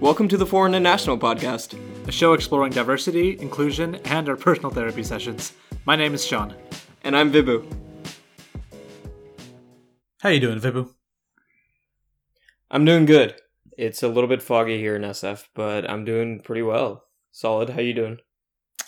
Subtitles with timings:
[0.00, 1.78] Welcome to the Foreign and National podcast.
[2.08, 5.52] a show exploring diversity, inclusion, and our personal therapy sessions.
[5.84, 6.54] My name is Sean.
[7.02, 7.64] And I'm Vibhu.
[10.20, 10.90] How you doing, Vibhu?
[12.70, 13.36] I'm doing good.
[13.78, 17.04] It's a little bit foggy here in SF, but I'm doing pretty well.
[17.32, 17.70] Solid.
[17.70, 18.18] How you doing?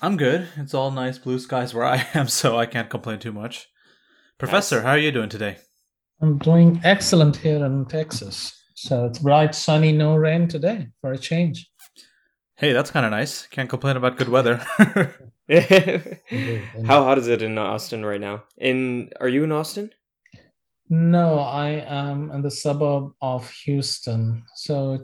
[0.03, 0.49] I'm good.
[0.57, 3.69] It's all nice blue skies where I am, so I can't complain too much.
[4.39, 4.85] Professor, Nice.
[4.85, 5.59] how are you doing today?
[6.21, 8.58] I'm doing excellent here in Texas.
[8.81, 11.69] So it's bright, sunny, no rain today for a change.
[12.55, 13.45] Hey, that's kind of nice.
[13.49, 14.59] Can't complain about good weather.
[16.87, 18.45] How hot is it in Austin right now?
[18.57, 19.91] In are you in Austin?
[20.89, 24.45] No, I am in the suburb of Houston.
[24.55, 25.01] So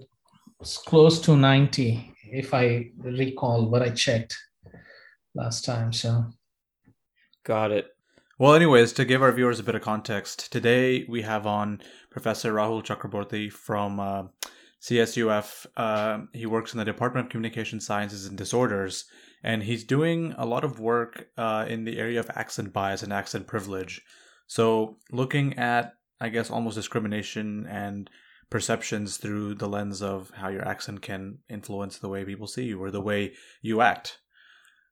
[0.61, 4.37] it's close to 90, if I recall what I checked
[5.35, 5.93] last time.
[5.93, 6.27] So
[7.45, 7.89] Got it.
[8.39, 11.81] Well, anyways, to give our viewers a bit of context, today we have on
[12.11, 14.25] Professor Rahul Chakraborty from uh,
[14.83, 15.67] CSUF.
[15.77, 19.05] Uh, he works in the Department of Communication Sciences and Disorders,
[19.45, 23.13] and he's doing a lot of work uh, in the area of accent bias and
[23.13, 24.03] accent privilege.
[24.49, 28.11] So, looking at, I guess, almost discrimination and
[28.51, 32.83] perceptions through the lens of how your accent can influence the way people see you
[32.83, 34.19] or the way you act.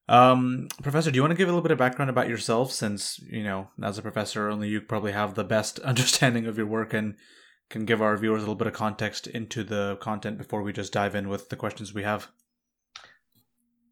[0.09, 3.19] Um, professor, do you want to give a little bit of background about yourself since,
[3.21, 6.93] you know, as a professor, only you probably have the best understanding of your work
[6.93, 7.15] and
[7.71, 10.93] can give our viewers a little bit of context into the content before we just
[10.93, 12.29] dive in with the questions we have?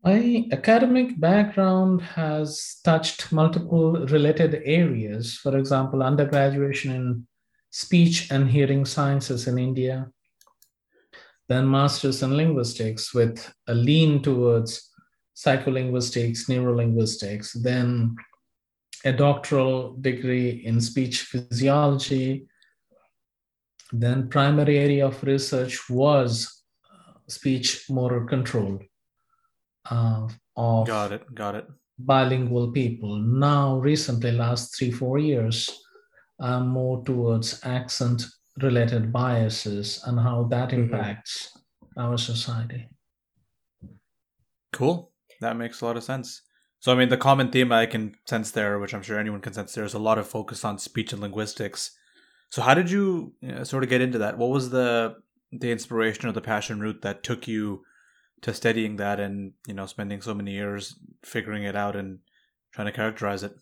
[0.03, 5.37] my academic background has touched multiple related areas.
[5.37, 7.27] For example, undergraduation in
[7.71, 10.11] speech and hearing sciences in India,
[11.49, 14.90] then master's in linguistics with a lean towards
[15.37, 18.15] psycholinguistics, neurolinguistics, then
[19.05, 22.47] a doctoral degree in speech physiology.
[23.93, 28.79] Then primary area of research was uh, speech motor control
[29.91, 31.35] uh, of Got it.
[31.35, 31.67] Got it.
[31.99, 33.19] bilingual people.
[33.19, 35.69] Now, recently, last three, four years,
[36.41, 38.25] more towards accent
[38.63, 40.79] related biases and how that Mhm.
[40.85, 41.53] impacts
[41.99, 42.89] our society.
[44.73, 45.10] Cool.
[45.41, 46.43] That makes a lot of sense.
[46.81, 49.53] So, I mean, the common theme I can sense there, which I'm sure anyone can
[49.53, 51.93] sense there, is a lot of focus on speech and linguistics.
[52.51, 54.39] So, how did you, you know, sort of get into that?
[54.39, 55.17] What was the
[55.53, 57.83] the inspiration or the passion route that took you
[58.43, 62.21] to studying that and you know spending so many years figuring it out and
[62.73, 63.53] trying to characterize it?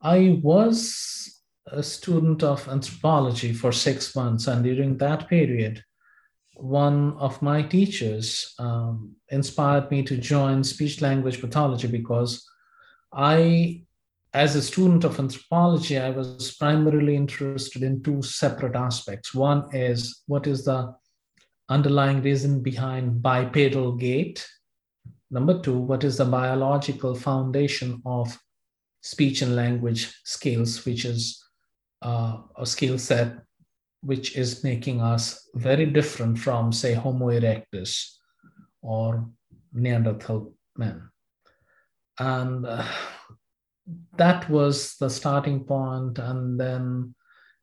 [0.00, 5.82] I was a student of anthropology for six months, and during that period,
[6.54, 12.48] one of my teachers um, inspired me to join speech language pathology because
[13.12, 13.82] I,
[14.32, 19.34] as a student of anthropology, I was primarily interested in two separate aspects.
[19.34, 20.94] One is what is the
[21.68, 24.46] underlying reason behind bipedal gait?
[25.30, 28.38] Number two, what is the biological foundation of
[29.00, 31.42] speech and language skills, which is
[32.02, 33.38] uh, a skill set
[34.04, 38.18] which is making us very different from, say, Homo erectus
[38.82, 39.28] or
[39.72, 41.08] Neanderthal men.
[42.18, 42.86] And uh,
[44.16, 47.14] that was the starting point, And then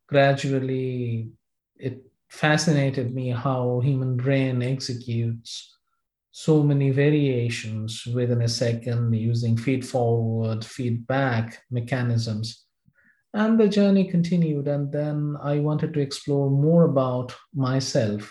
[0.08, 1.30] gradually
[1.76, 5.76] it fascinated me how human brain executes
[6.32, 12.61] so many variations within a second using feed forward, feedback mechanisms.
[13.34, 14.68] And the journey continued.
[14.68, 18.30] And then I wanted to explore more about myself,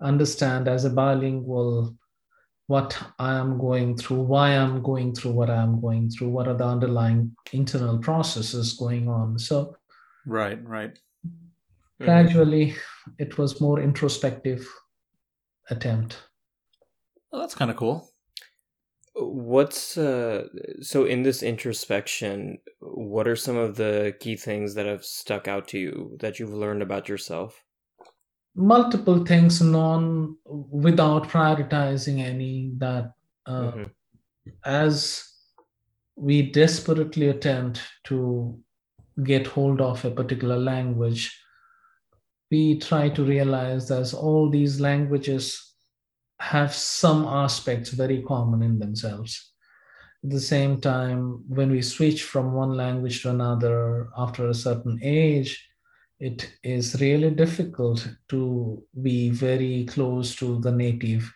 [0.00, 1.96] understand as a bilingual
[2.66, 6.54] what I am going through, why I'm going through what I'm going through, what are
[6.54, 9.38] the underlying internal processes going on.
[9.38, 9.76] So
[10.26, 10.98] Right, right.
[12.00, 12.74] Gradually
[13.18, 14.66] it was more introspective
[15.70, 16.18] attempt.
[17.30, 18.11] Well, that's kind of cool.
[19.14, 20.48] What's uh
[20.80, 25.68] so in this introspection, what are some of the key things that have stuck out
[25.68, 27.62] to you that you've learned about yourself?
[28.54, 33.14] multiple things non without prioritizing any that
[33.46, 33.92] uh, Mhm.
[34.64, 35.24] as
[36.16, 38.60] we desperately attempt to
[39.24, 41.38] get hold of a particular language
[42.50, 45.71] we try to realize that all these languages
[46.42, 49.52] have some aspects very common in themselves
[50.24, 54.98] at the same time when we switch from one language to another after a certain
[55.02, 55.68] age
[56.22, 61.28] it is really difficult to be very close to the native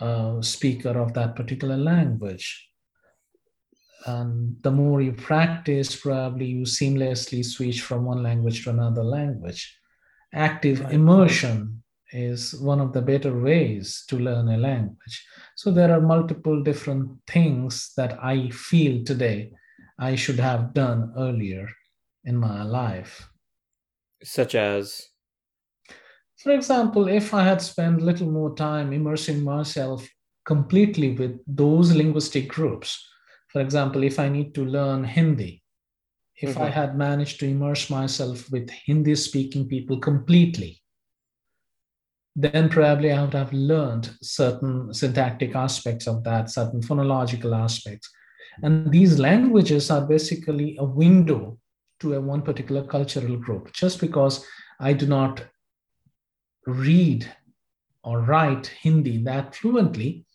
[0.00, 2.68] uh, speaker of that particular language.
[4.04, 9.78] And the more you practice, probably you seamlessly switch from one language to another language.
[10.34, 11.84] Active immersion
[12.16, 15.26] is one of the better ways to learn a language.
[15.54, 19.52] So there are multiple different things that I feel today
[19.98, 21.68] I should have done earlier
[22.24, 23.28] in my life.
[24.22, 25.08] Such as?
[26.42, 30.08] For example, if I had spent little more time immersing myself
[30.46, 33.06] completely with those linguistic groups,
[33.48, 35.62] for example, if I need to learn Hindi,
[36.36, 36.62] if mm-hmm.
[36.62, 40.82] I had managed to immerse myself with Hindi speaking people completely,
[42.38, 48.10] then probably I would have learned certain syntactic aspects of that, certain phonological aspects.
[48.62, 51.58] And these languages are basically a window
[52.00, 53.72] to a one particular cultural group.
[53.72, 54.44] Just because
[54.78, 55.46] I do not
[56.66, 57.26] read
[58.04, 60.26] or write Hindi that fluently,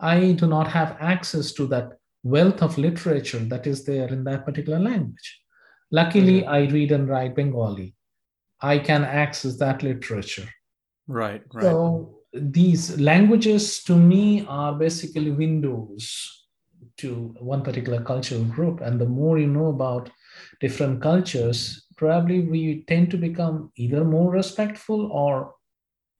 [0.00, 1.92] I do not have access to that
[2.24, 5.40] wealth of literature that is there in that particular language.
[5.92, 6.50] Luckily, mm-hmm.
[6.50, 7.94] I read and write Bengali.
[8.60, 10.48] I can access that literature.
[11.06, 11.62] Right, right.
[11.62, 16.44] So these languages to me are basically windows
[16.98, 18.80] to one particular cultural group.
[18.80, 20.10] And the more you know about
[20.60, 25.54] different cultures, probably we tend to become either more respectful or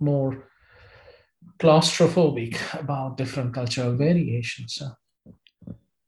[0.01, 0.49] more
[1.59, 4.83] claustrophobic about different cultural variations.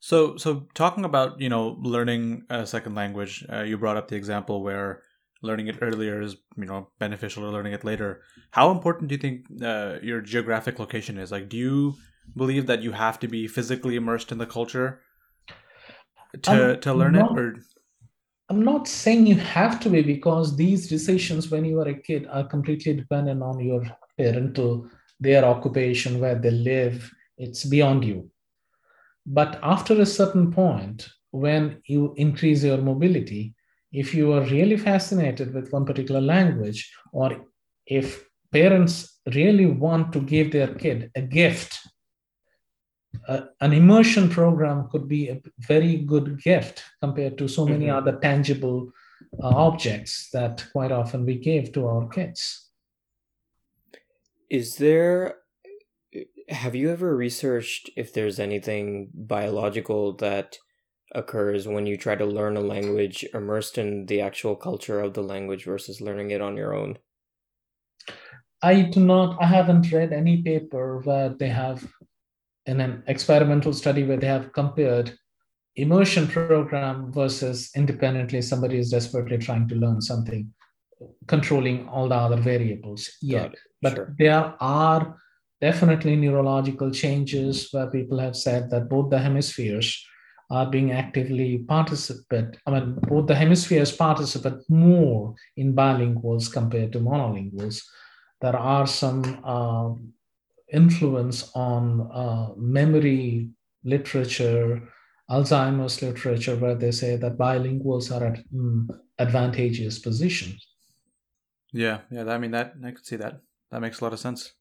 [0.01, 4.17] So, so talking about you know learning a second language, uh, you brought up the
[4.17, 5.03] example where
[5.47, 8.23] learning it earlier is you know beneficial to learning it later.
[8.51, 11.33] How important do you think uh, your geographic location is?
[11.33, 11.95] Like, do you
[12.37, 15.01] believe that you have to be physically immersed in the culture
[16.43, 17.55] to I'm to learn not, it, or
[18.49, 22.27] I'm not saying you have to be because these decisions when you are a kid
[22.31, 23.83] are completely dependent on your
[24.19, 24.89] parental
[25.19, 27.11] their occupation where they live.
[27.39, 28.31] It's beyond you.
[29.27, 33.56] But after a certain point, when you increase your mobility,
[33.97, 37.47] if you are really fascinated with one particular language, or
[37.87, 41.79] if parents really want to give their kid a gift,
[43.27, 47.97] uh, an immersion program could be a very good gift compared to so many mm-hmm.
[47.97, 48.93] other tangible
[49.43, 52.69] uh, objects that quite often we give to our kids.
[54.51, 55.37] Is there
[56.49, 60.59] have you ever researched if there's anything biological that
[61.15, 65.23] occurs when you try to learn a language immersed in the actual culture of the
[65.23, 66.99] language versus learning it on your own?
[68.63, 71.87] I do not, I haven't read any paper where they have,
[72.67, 75.17] in an experimental study, where they have compared
[75.77, 80.53] immersion program versus independently somebody is desperately trying to learn something,
[81.27, 83.55] controlling all the other variables yet.
[83.83, 84.15] But sure.
[84.19, 85.17] there are
[85.61, 90.05] definitely neurological changes where people have said that both the hemispheres
[90.51, 92.57] are being actively participate.
[92.67, 97.83] I mean, both the hemispheres participate more in bilinguals compared to monolinguals.
[98.41, 99.95] There are some uh,
[100.73, 103.51] influence on uh, memory
[103.85, 104.83] literature,
[105.31, 108.87] Alzheimer's literature, where they say that bilinguals are at mm,
[109.19, 110.67] advantageous positions.
[111.73, 112.25] Yeah, yeah.
[112.29, 113.41] I mean, that I could see that.
[113.71, 114.53] That makes a lot of sense.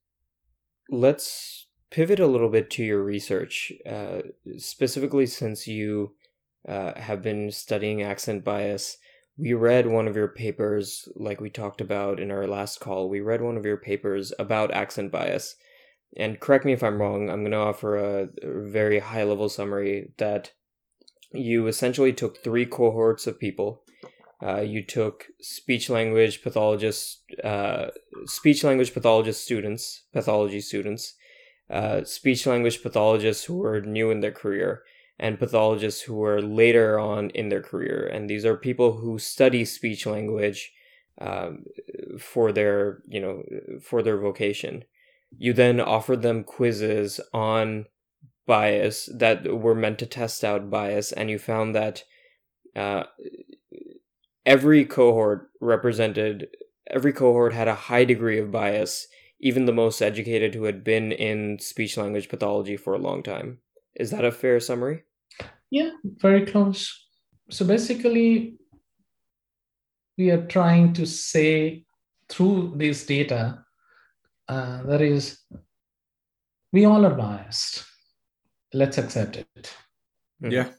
[0.90, 1.65] Let's
[1.96, 4.20] pivot a little bit to your research, uh,
[4.58, 6.14] specifically since you
[6.68, 8.98] uh, have been studying accent bias.
[9.38, 13.08] We read one of your papers, like we talked about in our last call.
[13.08, 15.56] We read one of your papers about accent bias.
[16.18, 20.12] And correct me if I'm wrong, I'm going to offer a, very high level summary
[20.18, 20.52] that
[21.32, 23.84] you essentially took three cohorts of people.
[24.46, 27.88] Uh, you took speech language pathologists, uh,
[28.26, 31.16] speech language pathologist students, pathology students,
[31.70, 34.84] uh, speech language pathologists who are new in their career
[35.18, 38.06] and pathologists who are later on in their career.
[38.06, 40.74] And these are people who study speech language
[41.20, 41.66] um,
[42.20, 43.44] for their, you know,
[43.82, 44.84] for their vocation.
[45.38, 47.86] You then offered them quizzes on
[48.46, 52.04] bias that were meant to test out bias, and you found that
[52.76, 53.04] uh,
[54.46, 56.48] every cohort represented
[56.88, 59.08] every cohort had a high degree of bias
[59.40, 63.60] even the most educated who had been in speech language pathology for a long time.
[63.96, 65.04] Is that a fair summary?
[65.72, 67.08] Yeah, very close.
[67.50, 68.58] So basically,
[70.18, 71.86] we are trying to say
[72.30, 73.64] through this data
[74.48, 75.40] uh, that is,
[76.72, 77.84] we all are biased.
[78.74, 79.74] Let's accept it.
[80.42, 80.52] Mm-hmm.
[80.52, 80.70] Yeah.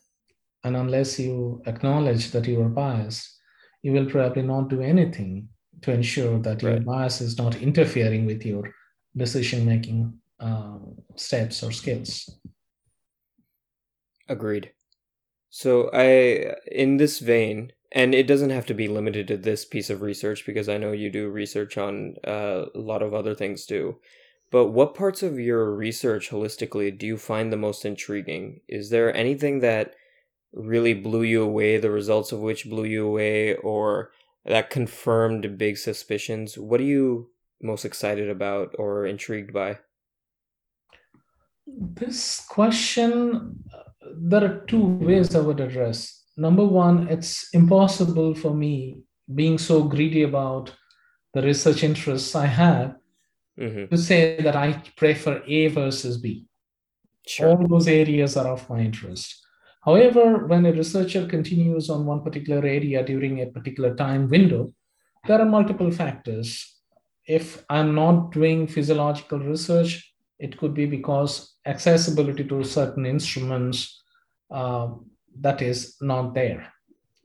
[0.65, 3.41] And unless you acknowledge that you are biased,
[3.83, 5.49] you will probably not do anything
[5.83, 6.75] to ensure that right.
[6.75, 8.73] your bias is not interfering with your
[9.17, 10.79] decision making uh,
[11.17, 12.39] steps or skills.
[14.29, 14.73] Agreed.
[15.51, 19.91] So I, in this vein, and it doesn't have to be limited to this piece
[19.91, 23.65] of research because I know you do research on uh, a lot of other things
[23.65, 23.97] too.
[24.51, 28.61] But what parts of your research holistically do you find the most intriguing?
[28.69, 29.95] Is there anything that
[30.53, 34.11] really blew you away, the results of which blew you away, or
[34.47, 36.57] that confirmed big suspicions?
[36.57, 39.79] What are you most excited about or intrigued by?
[41.67, 43.65] This question,
[44.15, 46.23] there are two ways I would address.
[46.37, 49.03] Number one, it's impossible for me,
[49.35, 50.73] being so greedy about
[51.35, 52.95] the research interests I have,
[53.59, 53.87] mm-hmm.
[53.87, 56.47] to say that I prefer A versus B.
[57.27, 57.49] Sure.
[57.49, 59.46] All those areas are of my interest.
[59.87, 64.75] However, when a researcher continues on one particular area during a particular time window,
[65.27, 66.75] there are multiple factors.
[67.25, 74.03] If I'm not doing physiological research, it could be because accessibility to certain instruments
[74.51, 74.89] uh,
[75.41, 76.73] that is not there.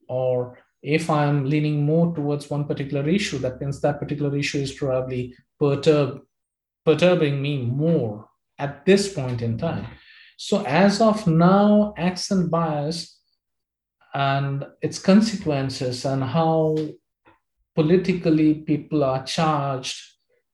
[0.07, 4.71] Or if I'm leaning more towards one particular issue, that means that particular issue is
[4.71, 6.21] probably perturb,
[6.85, 9.87] perturbing me more at this point in time.
[10.43, 13.19] So, as of now, accent bias
[14.11, 16.77] and its consequences and how
[17.75, 20.01] politically people are charged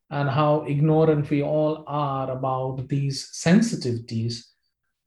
[0.09, 4.41] and how ignorant we all are about these sensitivities,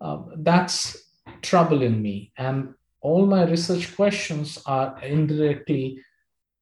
[0.00, 0.96] uh, that's
[1.42, 2.32] troubling me.
[2.38, 2.72] And
[3.02, 6.00] all my research questions are indirectly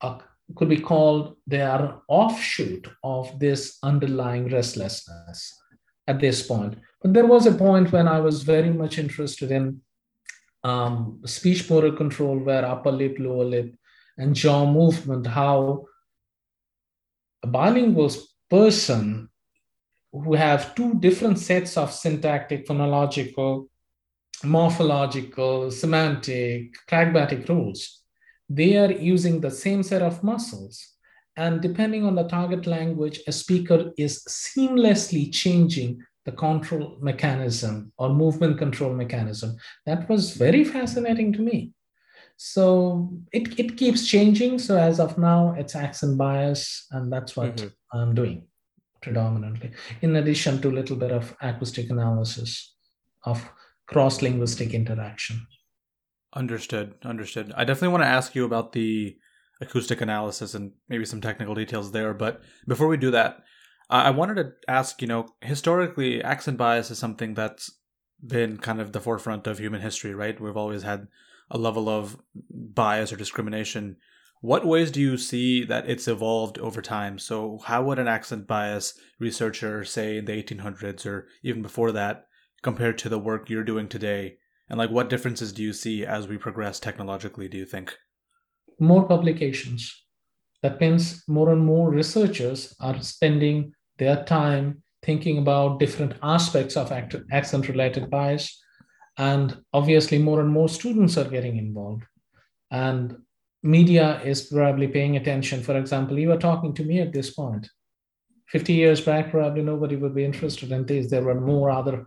[0.01, 0.19] uh,
[0.57, 5.55] could be called they are offshoot of this underlying restlessness
[6.09, 6.75] at this point.
[7.01, 9.81] But there was a point when I was very much interested in
[10.65, 13.75] um, speech motor control, where upper lip, lower lip,
[14.17, 15.87] and jaw movement, how
[17.45, 18.11] a bilingual
[18.51, 19.29] person
[20.13, 23.69] who have two different sets of syntactic, phonological,
[24.43, 28.03] morphological, semantic, pragmatic rules,
[28.49, 30.95] they are using the same set of muscles.
[31.39, 38.09] And depending on the target language, a speaker is seamlessly changing the control mechanism or
[38.11, 39.57] movement control mechanism.
[39.87, 41.73] That was very fascinating to me.
[42.37, 44.59] So it, it keeps changing.
[44.59, 47.99] So as of now, it's accent bias, and that's what mm-hmm.
[47.99, 48.49] I'm doing
[49.01, 49.71] predominantly,
[50.03, 52.75] in addition to a little bit of acoustic analysis
[53.23, 53.49] of
[53.87, 55.47] cross linguistic interaction.
[56.35, 56.95] Understood.
[57.05, 57.53] Understood.
[57.57, 59.17] I definitely want to ask you about the
[59.61, 62.15] acoustic analysis and maybe some technical details there.
[62.15, 63.43] But before we do that,
[63.91, 67.71] I wanted to ask you know, historically, accent bias is something that's
[68.25, 70.39] been kind of the forefront of human history, right?
[70.39, 71.09] We've always had
[71.51, 72.19] a level of
[72.51, 73.97] bias or discrimination.
[74.41, 77.19] What ways do you see that it's evolved over time?
[77.19, 82.27] So, how would an accent bias researcher, say in the 1800s or even before that,
[82.63, 84.37] compare to the work you're doing today?
[84.69, 87.49] And like, what differences do you see as we progress technologically?
[87.49, 87.97] Do you think
[88.81, 90.05] more publications?
[90.63, 96.93] That means more and more researchers are spending their time thinking about different aspects of
[96.93, 98.61] accent-related bias.
[99.17, 102.05] And obviously more and more students are getting involved.
[102.71, 103.17] And
[103.63, 105.63] media is probably paying attention.
[105.63, 107.63] For example you are talking to me at this point.
[107.63, 107.71] point
[108.49, 111.11] 50 years back probably nobody would be interested in this.
[111.11, 112.07] There were more other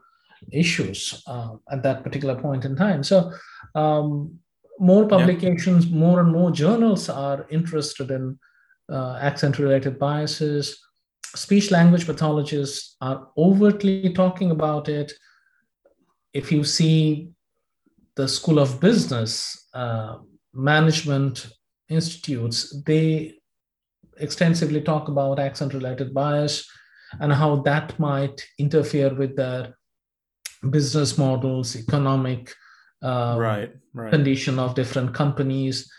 [0.51, 3.03] issues uh, at that particular point in time.
[3.03, 3.31] So
[3.75, 4.39] um,
[4.79, 5.95] more publications yeah.
[5.95, 8.37] more and more journals are interested in
[8.91, 10.79] uh, accent related biases
[11.35, 15.13] speech language pathologists are overtly talking about it
[16.33, 17.29] if you see
[18.15, 20.17] the School of Business uh,
[20.53, 21.47] management
[21.89, 23.35] institutes, they
[24.17, 26.69] extensively talk about accent related bias
[27.19, 29.75] and how that might interfere with their
[30.69, 32.53] business models, economic
[33.01, 34.11] uh, right, right.
[34.11, 35.89] condition of different companies.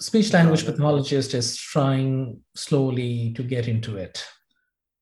[0.00, 4.24] Speech language pathologist is trying slowly to get into it.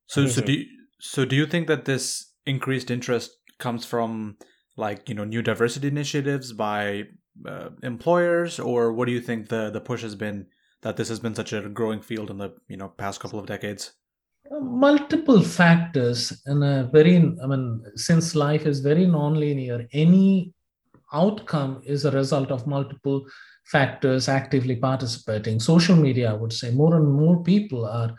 [0.07, 0.67] So, so do you,
[1.01, 4.37] so do you think that this increased interest comes from
[4.77, 7.05] like you know new diversity initiatives by
[7.47, 10.47] uh, employers or what do you think the the push has been
[10.83, 13.47] that this has been such a growing field in the you know past couple of
[13.47, 13.93] decades
[14.51, 20.53] multiple factors and a very i mean since life is very nonlinear any
[21.13, 23.25] outcome is a result of multiple
[23.65, 28.15] factors actively participating social media i would say more and more people are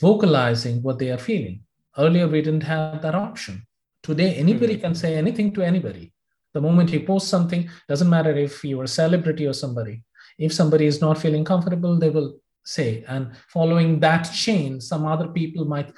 [0.00, 1.60] vocalizing what they are feeling
[1.98, 3.64] earlier we didn't have that option
[4.06, 4.82] Today, anybody mm-hmm.
[4.82, 6.12] can say anything to anybody.
[6.54, 10.04] The moment you post something, doesn't matter if you're a celebrity or somebody.
[10.38, 13.04] If somebody is not feeling comfortable, they will say.
[13.08, 15.92] And following that chain, some other people might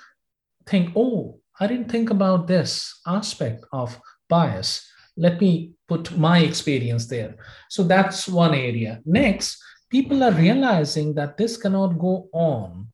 [0.66, 3.98] think, oh, I didn't think about this aspect of
[4.28, 4.86] bias.
[5.20, 7.34] let me put my experience there.
[7.68, 9.00] So that's one area.
[9.04, 9.60] Next,
[9.90, 12.86] people are realizing that this cannot go on.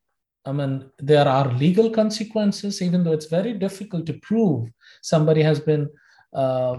[0.46, 4.70] I mean, there are legal consequences, even though it's very difficult to prove
[5.02, 5.88] somebody has been
[6.32, 6.76] uh,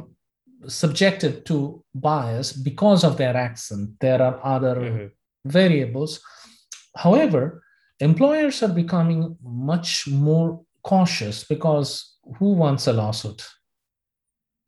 [0.68, 3.92] subjected to bias because of their accent.
[4.00, 5.06] There are other mm-hmm.
[5.46, 6.22] variables.
[6.96, 7.64] However,
[8.00, 13.46] employers are becoming much more cautious because who wants a lawsuit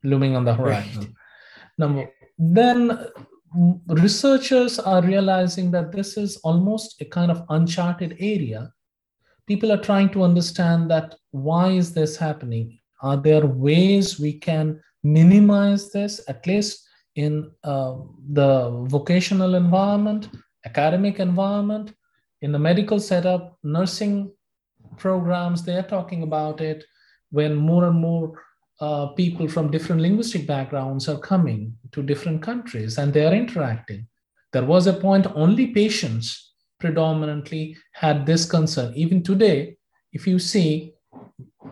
[0.04, 1.02] looming on the horizon?
[1.02, 1.14] Right.
[1.78, 3.08] Number then
[3.88, 8.72] researchers are realizing that this is almost a kind of uncharted area.
[9.48, 12.80] People are trying to understand that why is this happening?
[13.02, 17.96] Are there ways we can minimize this, at least in uh,
[18.34, 20.30] the vocational environment,
[20.66, 21.94] academic environment,
[22.41, 24.32] in the medical setup, nursing
[24.98, 26.84] programs, they're talking about it
[27.32, 28.34] when more and more
[28.79, 34.08] uh, people from different linguistic backgrounds are coming to different countries and they are interacting.
[34.53, 38.94] There was a point only patients predominantly had this concern.
[38.96, 39.77] Even today,
[40.13, 40.94] if you see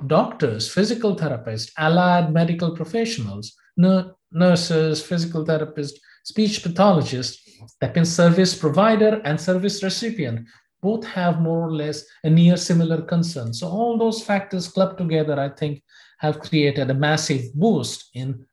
[0.07, 5.93] doctors, physical therapists, allied medical professionals, nurses, physical therapists,
[6.24, 7.45] speech pathologists,
[7.82, 10.48] that means service provider and service recipient,
[10.82, 13.54] both have more or less a near similar concern.
[13.54, 15.84] So all those factors clubbed together, I think,
[16.20, 18.46] have created a massive boost in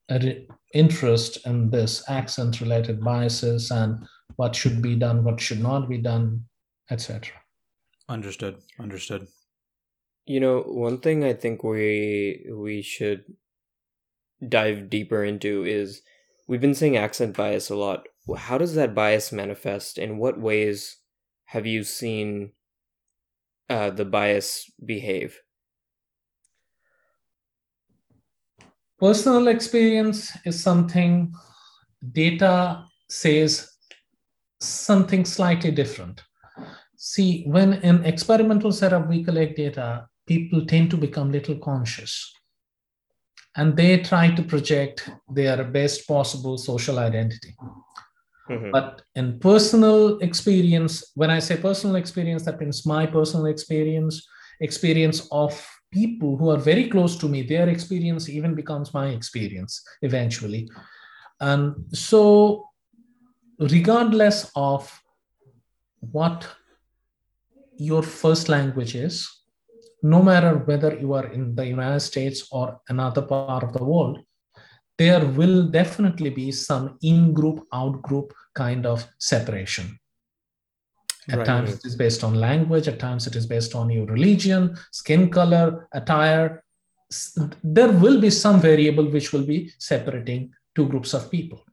[0.75, 4.07] interest in this accent related biases and
[4.37, 6.45] what should be done, what should not be done,
[6.91, 7.33] etc.
[8.09, 8.57] Understood.
[8.81, 9.27] Understood.
[10.27, 13.25] You know, one thing I think we we should
[14.49, 16.03] dive deeper into is
[16.49, 18.07] we've been saying accent bias a lot.
[18.37, 19.99] How does that bias manifest?
[19.99, 20.97] In what ways
[21.47, 22.53] have you seen
[23.69, 25.41] uh, the bias behave?
[28.99, 31.35] Personal experience is something
[32.13, 33.69] data says
[34.61, 36.23] something slightly different.
[36.97, 42.33] See, when in experimental setup we collect data, people tend to become little conscious
[43.57, 47.55] and they try to project their best possible social identity.
[48.51, 48.71] Mm-hmm.
[48.73, 54.27] But in personal experience, when I say personal experience, that means my personal experience,
[54.61, 55.53] experience of
[55.93, 60.69] people who are very close to me, their experience even becomes my experience eventually.
[61.41, 62.69] And so,
[63.59, 65.01] regardless of
[66.01, 66.49] what
[67.77, 69.29] your first language is,
[70.03, 74.19] no matter whether you are in the United States or another part of the world,
[75.03, 79.99] there will definitely be some in group, out group kind of separation.
[81.29, 81.47] At right.
[81.47, 85.31] times it is based on language, at times it is based on your religion, skin
[85.31, 86.65] color, attire.
[87.63, 91.65] There will be some variable which will be separating two groups of people.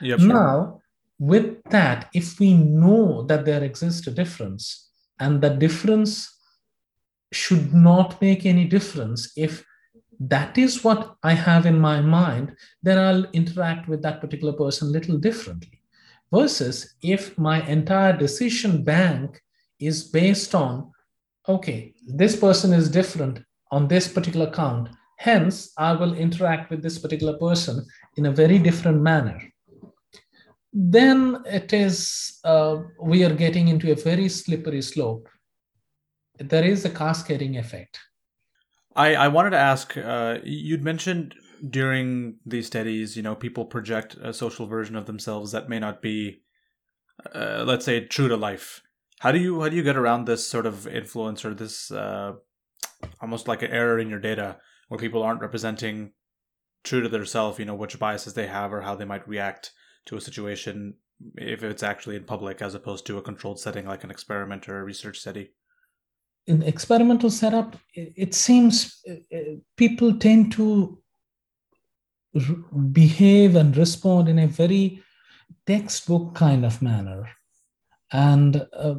[0.00, 0.20] Yep.
[0.20, 0.80] Now,
[1.18, 6.10] with that, if we know that there exists a difference and the difference
[7.32, 9.64] should not make any difference if
[10.20, 14.88] that is what I have in my mind, then I'll interact with that particular person
[14.88, 15.82] a little differently.
[16.32, 19.40] Versus if my entire decision bank
[19.78, 20.90] is based on,
[21.48, 26.98] okay, this person is different on this particular count, hence I will interact with this
[26.98, 27.84] particular person
[28.16, 29.40] in a very different manner.
[30.72, 35.28] Then it is, uh, we are getting into a very slippery slope.
[36.38, 37.98] There is a cascading effect.
[38.96, 41.34] I, I wanted to ask, uh, you'd mentioned
[41.68, 46.00] during these studies, you know, people project a social version of themselves that may not
[46.00, 46.42] be,
[47.34, 48.82] uh, let's say, true to life.
[49.20, 52.32] How do you how do you get around this sort of influence or this uh,
[53.20, 56.12] almost like an error in your data where people aren't representing
[56.84, 59.72] true to themselves, you know, which biases they have or how they might react
[60.06, 60.94] to a situation
[61.36, 64.78] if it's actually in public as opposed to a controlled setting like an experiment or
[64.78, 65.50] a research study?
[66.46, 69.40] In experimental setup, it seems uh, uh,
[69.76, 71.02] people tend to
[72.92, 75.02] behave and respond in a very
[75.66, 77.28] textbook kind of manner.
[78.12, 78.94] And uh,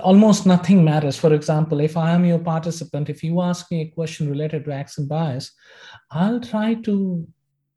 [0.00, 1.16] almost nothing matters.
[1.16, 4.72] For example, if I am your participant, if you ask me a question related to
[4.72, 5.52] accent bias,
[6.10, 7.26] I'll try to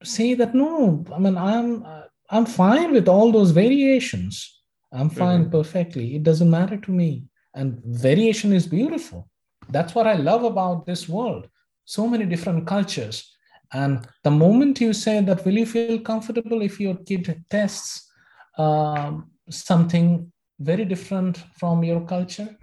[0.03, 1.85] say that no, I mean, I'm,
[2.29, 4.63] I'm fine with all those variations.
[4.91, 5.51] I'm fine mm-hmm.
[5.51, 6.15] perfectly.
[6.15, 7.25] It doesn't matter to me.
[7.55, 9.29] And variation is beautiful.
[9.69, 11.49] That's what I love about this world.
[11.85, 13.35] So many different cultures
[13.73, 18.09] and the moment you say that, will you feel comfortable if your kid tests
[18.57, 22.57] um, something very different from your culture?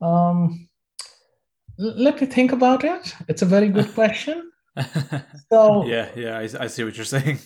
[0.00, 0.68] Um,
[1.78, 3.14] let me think about it.
[3.28, 4.50] It's a very good question.
[5.50, 7.38] so yeah, yeah, I, I see what you're saying.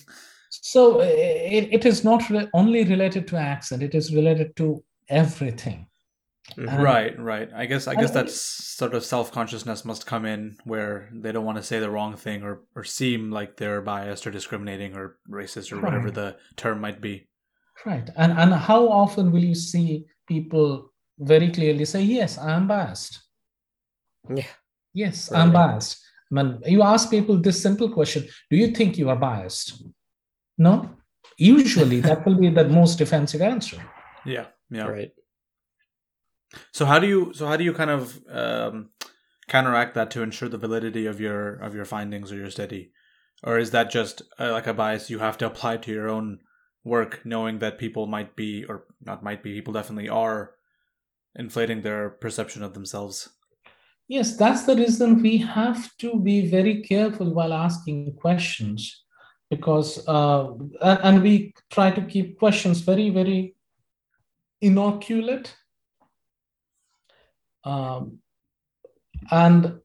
[0.49, 5.87] So it, it is not re- only related to accent; it is related to everything.
[6.57, 7.49] Right, right.
[7.55, 11.31] I guess I guess And- that sort of self consciousness must come in where they
[11.31, 14.95] don't want to say the wrong thing or or seem like they're biased or discriminating
[14.95, 17.27] or racist or whatever the term might be.
[17.85, 18.09] Right.
[18.15, 23.21] And and how often will you see people very clearly say, "Yes, I am biased.
[24.29, 24.45] Yeah.
[24.93, 25.99] Yes, I'm biased."
[26.31, 29.83] I mean, you ask people this simple question: Do you think you are biased?
[30.57, 30.89] No.
[31.37, 33.77] Usually, that will be the most defensive answer.
[34.25, 34.87] Yeah, yeah.
[34.87, 35.11] Right.
[36.71, 38.89] So how do you so how do you kind of um,
[39.47, 42.91] counteract that to ensure the validity of your of your findings or your study,
[43.43, 46.39] or is that just uh, like a bias you have to apply to your own
[46.83, 50.51] work, knowing that people might be or not might be people definitely are
[51.35, 53.29] inflating their perception of themselves.
[54.07, 59.03] Yes, that's the reason we have to be very careful while asking questions
[59.49, 63.55] because, uh, and, and we try to keep questions very, very
[64.61, 65.55] inoculate.
[67.63, 68.19] Um,
[69.31, 69.79] and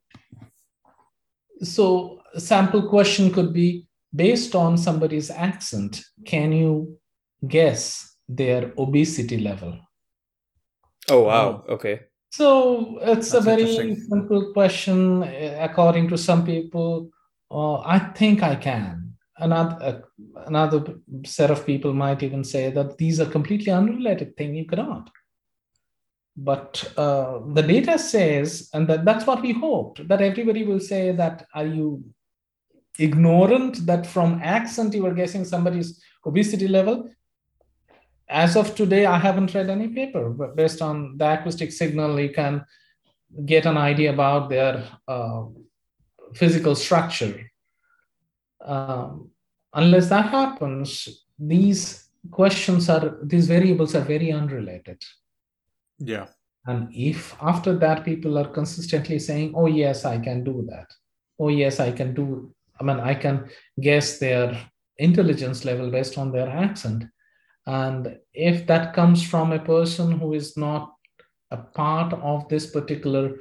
[1.63, 6.99] so, a sample question could be based on somebody's accent, can you
[7.47, 9.79] guess their obesity level?
[11.11, 11.65] Oh wow.
[11.69, 12.01] Okay.
[12.31, 15.23] So it's That's a very simple question.
[15.23, 17.11] Uh, According to some people,
[17.51, 19.15] uh, I think I can.
[19.39, 24.55] Another uh, another set of people might even say that these are completely unrelated thing.
[24.55, 25.11] You cannot.
[26.41, 31.13] But uh, the data says, and that, that's what we hoped, that everybody will say
[31.13, 32.05] that are you
[32.99, 37.11] ignorant that from accent you are guessing somebody's obesity level?
[38.29, 42.31] as of today, I haven't read any paper, but based on the acoustic signal, you
[42.31, 42.65] can
[43.45, 45.45] get an idea about their uh,
[46.35, 47.51] physical structure.
[48.65, 49.31] Um,
[49.73, 55.03] unless that happens, these questions are, these variables are very unrelated.
[55.99, 56.27] Yeah.
[56.67, 60.93] And if after that people are consistently saying, oh, yes, I can do that.
[61.39, 63.49] Oh, yes, I can do, I mean, I can
[63.81, 64.59] guess their
[64.99, 67.05] intelligence level based on their accent.
[67.67, 70.95] And if that comes from a person who is not
[71.51, 73.37] a part of this particular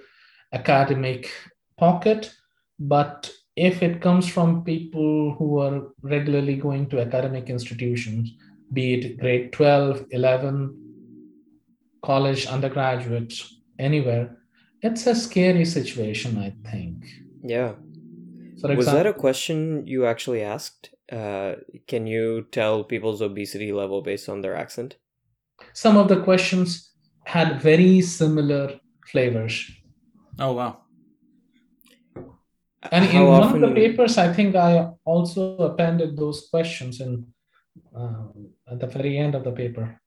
[0.54, 1.32] academic
[1.78, 2.34] pocket,
[2.80, 8.32] but if it comes from people who are regularly going to academic institutions,
[8.72, 10.87] be it grade 12, 11,
[12.08, 13.34] college, undergraduate,
[13.78, 14.26] anywhere,
[14.82, 16.96] it's a scary situation, I think.
[17.44, 17.74] Yeah.
[18.62, 20.90] For Was that a question you actually asked?
[21.12, 21.56] Uh,
[21.88, 24.98] can you tell people's obesity level based on their accent?
[25.74, 26.92] some of the questions
[27.26, 28.80] had very similar
[29.12, 29.70] flavors.
[30.40, 30.78] Oh wow.
[32.92, 33.64] And in How one often?
[33.64, 37.26] of the papers, I think I also appended those questions in
[37.96, 40.00] um, at the very end of the paper.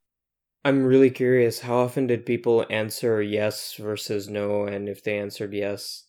[0.64, 1.61] I'm really curious.
[1.61, 4.66] How often did people answer yes versus no?
[4.66, 6.05] And if they answered yes,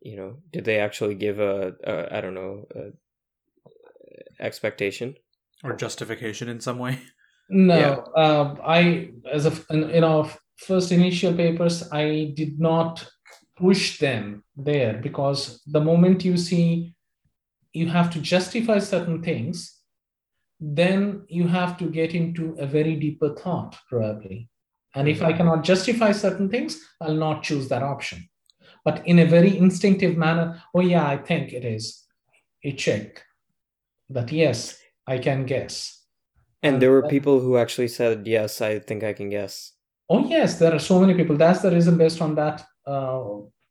[0.00, 5.14] you know, did they actually give a, a I don't know, a expectation?
[5.64, 7.00] Or justification in some way.
[7.48, 8.22] No, Yeah.
[8.22, 10.28] uh, I as a in, in our
[10.58, 13.08] first initial papers, I did not
[13.56, 16.94] push them there because the moment you see
[17.72, 19.75] you have to justify certain things,
[20.60, 24.48] then you have to get into a very deeper thought probably.
[24.94, 28.28] And if I cannot justify certain things, I'll not choose that option.
[28.84, 32.04] But in a very instinctive manner, oh yeah, I think it is.
[32.62, 33.22] You check
[34.08, 36.02] that yes, I can guess.
[36.62, 38.60] And there were Uh, people who actually said yes.
[38.60, 39.72] I think I can guess.
[40.08, 41.36] Oh, yes, there are so many people.
[41.36, 43.22] That's the reason, based on that, uh,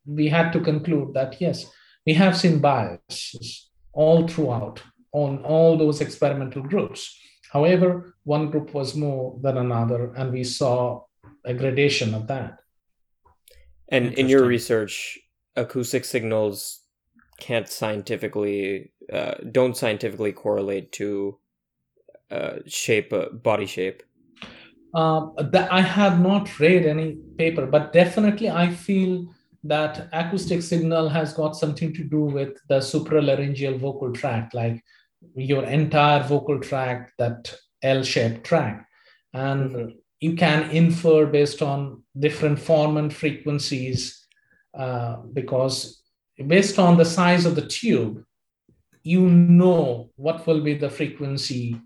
[0.06, 1.66] we had to conclude that yes,
[2.06, 4.84] we have seen biases all throughout
[5.16, 7.18] on all those experimental groups.
[7.52, 11.06] However, one group was more than another, and we saw
[11.46, 12.60] a gradation of that.
[13.88, 15.18] And in your research,
[15.56, 16.82] acoustic signals
[17.40, 21.38] can't scientifically uh, don't scientifically correlate to
[22.30, 24.04] uh, shape, uh, body shape.
[24.94, 29.28] Um, that I have not read any paper, but definitely I feel
[29.64, 34.84] that acoustic signal has got something to do with the supralaryngeal vocal tract, like
[35.36, 38.86] your entire vocal tract, that L-shaped tract,
[39.34, 39.96] and Mhm.
[40.20, 44.26] you can infer based on different formant frequencies,
[44.74, 46.02] uh, because
[46.48, 48.24] based on the size of the tube,
[49.04, 51.80] you know what will be the frequency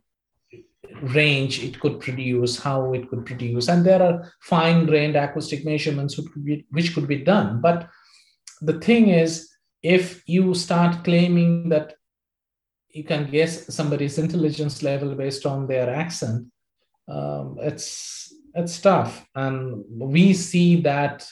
[1.02, 6.32] range it could produce, how it could produce, and there are fine-grained acoustic measurements which
[6.32, 7.62] could be, which could be done.
[7.62, 7.88] But
[8.62, 9.50] the thing is,
[9.84, 11.96] if you start claiming that
[12.92, 16.48] you can guess somebody's intelligence level based on their accent,
[17.08, 21.28] um, it's it's tough, and we see that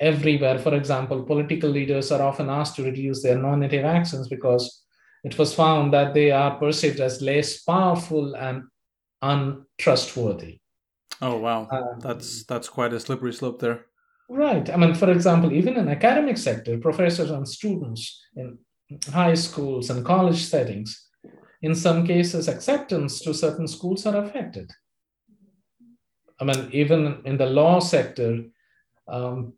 [0.00, 0.58] everywhere.
[0.58, 4.82] For example, political leaders are often asked to reduce their non-native accents because
[5.22, 8.64] it was found that they are perceived as less powerful and
[9.22, 10.60] untrustworthy.
[11.20, 13.86] Oh wow, um, that's that's quite a slippery slope there.
[14.28, 14.70] Right.
[14.70, 18.58] I mean, for example, even in academic sector, professors and students in
[19.12, 21.08] high schools and college settings,
[21.62, 24.70] in some cases, acceptance to certain schools are affected.
[26.40, 28.44] I mean, even in the law sector,
[29.06, 29.52] um,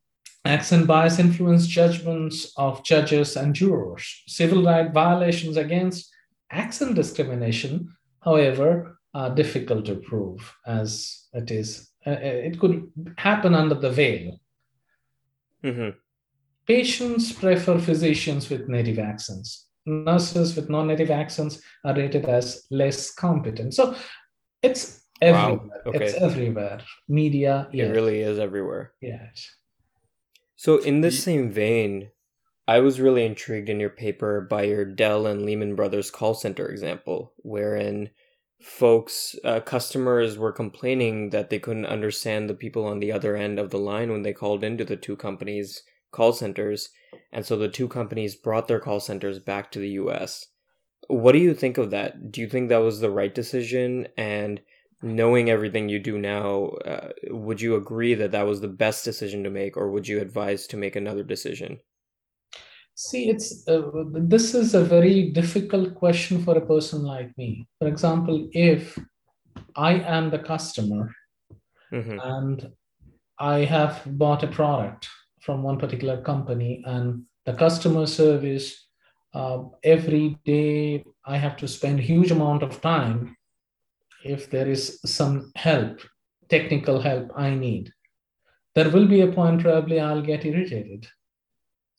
[0.45, 4.23] accent bias influence judgments of judges and jurors.
[4.27, 6.11] Civil right violations against
[6.51, 7.89] accent discrimination,
[8.21, 11.91] however, are difficult to prove as it is.
[12.05, 14.41] Uh, uh, it could happen under the veil.
[15.63, 15.91] Mm-hmm.
[16.67, 19.67] Patients prefer physicians with native accents.
[19.85, 23.75] Nurses with non native accents are rated as less competent.
[23.75, 23.97] So
[24.63, 25.57] it's everywhere.
[25.57, 25.83] Wow.
[25.87, 26.05] Okay.
[26.05, 26.81] It's everywhere.
[27.09, 27.69] Media.
[27.73, 28.93] It really is everywhere.
[29.01, 29.51] Yes.
[30.57, 32.11] So, in the same vein,
[32.69, 36.69] I was really intrigued in your paper by your Dell and Lehman Brothers call center
[36.69, 38.11] example, wherein
[38.61, 43.59] folks, uh, customers were complaining that they couldn't understand the people on the other end
[43.59, 46.91] of the line when they called into the two companies' call centers.
[47.33, 50.47] And so the two companies brought their call centers back to the US.
[51.09, 52.31] What do you think of that?
[52.31, 54.07] Do you think that was the right decision?
[54.17, 54.61] And
[55.03, 59.43] knowing everything you do now, uh, would you agree that that was the best decision
[59.45, 61.79] to make, or would you advise to make another decision?
[62.95, 67.67] See, it's uh, this is a very difficult question for a person like me.
[67.79, 68.99] For example, if
[69.75, 71.11] I am the customer
[71.93, 72.19] mm-hmm.
[72.23, 72.71] and
[73.39, 75.09] I have bought a product
[75.43, 78.89] from one particular company, and the customer service
[79.35, 83.37] uh, every day I have to spend huge amount of time.
[84.25, 86.01] If there is some help,
[86.49, 87.93] technical help I need,
[88.75, 91.09] there will be a point probably I'll get irritated.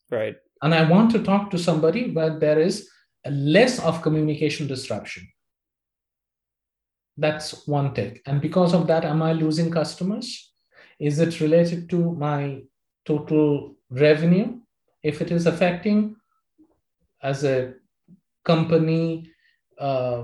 [0.10, 2.90] Right and I want to talk to somebody where there is
[3.30, 5.28] less of communication disruption.
[7.18, 8.22] That's one take.
[8.26, 10.54] And because of that, am I losing customers?
[11.00, 12.62] Is it related to my
[13.06, 14.60] total revenue?
[15.04, 16.16] If it is affecting
[17.22, 17.74] as a
[18.44, 19.32] company
[19.78, 20.24] uh,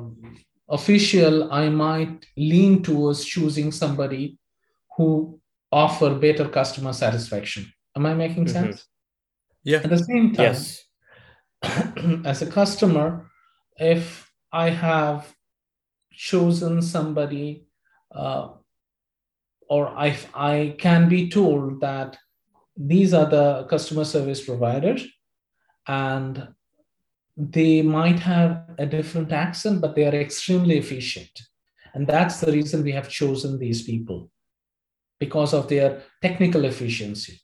[0.68, 4.38] official, I might lean towards choosing somebody
[4.96, 5.40] who
[5.72, 7.72] offer better customer satisfaction.
[7.96, 8.72] Am I making mm-hmm.
[8.72, 8.86] sense?
[9.64, 9.80] Yeah.
[9.84, 10.84] At the same time, yes.
[12.26, 13.30] as a customer,
[13.78, 15.34] if I have
[16.12, 17.68] chosen somebody
[18.14, 18.50] uh,
[19.70, 22.18] or if I can be told that
[22.80, 25.06] these are the customer service providers
[25.88, 26.48] and
[27.38, 31.32] they might have a different accent, but they are extremely efficient.
[31.94, 34.32] And that's the reason we have chosen these people
[35.20, 37.40] because of their technical efficiency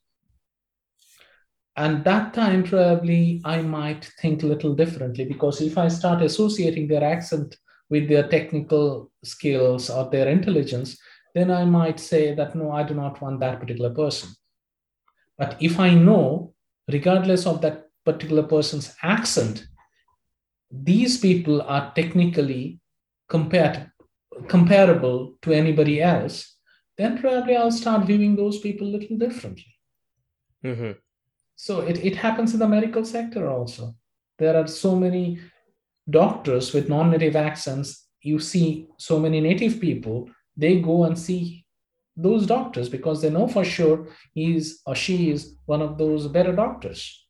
[1.78, 6.88] and that time probably i might think a little differently because if i start associating
[6.88, 7.58] their accent
[7.90, 10.98] with their technical skills or their intelligence
[11.34, 14.30] then i might say that no i do not want that particular person
[15.38, 16.54] but if i know
[16.92, 19.68] regardless of that particular person's accent
[20.72, 22.80] these people are technically
[23.30, 23.90] compared,
[24.48, 26.58] comparable to anybody else
[26.98, 29.76] then probably i'll start viewing those people a little differently
[30.64, 30.92] mm-hmm.
[31.56, 33.96] So it, it happens in the medical sector also.
[34.38, 35.40] There are so many
[36.10, 38.08] doctors with non native accents.
[38.22, 41.65] You see so many native people, they go and see
[42.16, 46.54] those doctors because they know for sure he's or she is one of those better
[46.54, 47.26] doctors.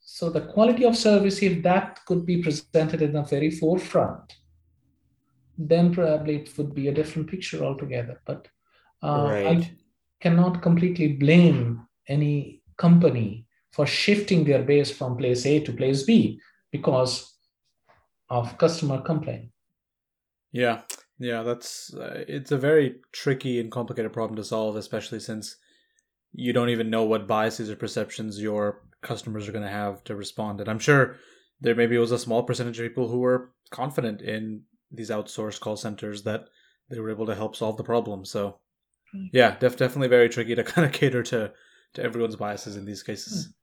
[0.00, 4.36] So the quality of service, if that could be presented in the very forefront,
[5.56, 8.20] then probably it would be a different picture altogether.
[8.26, 8.48] But
[9.02, 9.46] uh, right.
[9.46, 9.70] I
[10.20, 16.40] cannot completely blame any company for shifting their base from place A to place B
[16.70, 17.36] because
[18.28, 19.50] of customer complaint.
[20.52, 20.82] Yeah,
[21.18, 25.56] yeah, that's uh, it's a very tricky and complicated problem to solve, especially since
[26.32, 30.16] you don't even know what biases or perceptions your customers are going to have to
[30.16, 30.60] respond.
[30.60, 31.16] And I'm sure
[31.60, 35.76] there maybe was a small percentage of people who were confident in these outsourced call
[35.76, 36.46] centers that
[36.90, 38.24] they were able to help solve the problem.
[38.24, 38.58] So,
[39.32, 41.52] yeah, def- definitely very tricky to kind of cater to
[41.94, 43.54] to everyone's biases in these cases.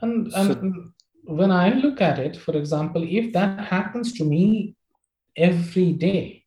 [0.00, 4.74] And, and so, when I look at it, for example, if that happens to me
[5.36, 6.45] every day